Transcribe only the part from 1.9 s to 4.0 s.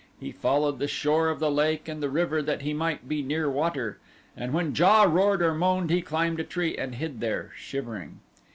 the river that he might be near water,